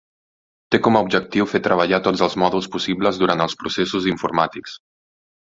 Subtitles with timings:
[0.69, 4.77] Té com a objectiu fer treballar tots els mòduls possibles durant els processos informàtics.